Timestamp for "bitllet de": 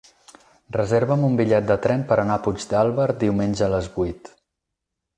1.41-1.77